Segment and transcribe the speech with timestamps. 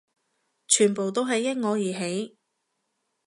[0.67, 2.35] 全部都係因我而起